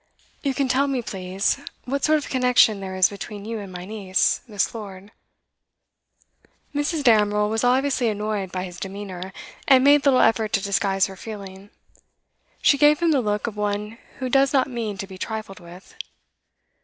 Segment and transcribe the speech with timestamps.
[0.41, 3.85] 'You can tell me, please, what sort of connection there is between you and my
[3.85, 4.73] niece, Miss.
[4.73, 5.11] Lord.'
[6.73, 7.03] Mrs.
[7.03, 9.31] Damerel was obviously annoyed by his demeanour,
[9.67, 11.69] and made little effort to disguise her feeling.
[12.63, 15.93] She gave him the look of one who does not mean to be trifled with.